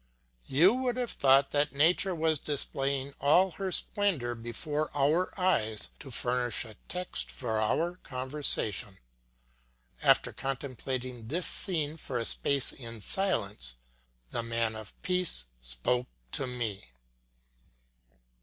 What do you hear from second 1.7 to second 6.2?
nature was displaying all her splendour before our eyes to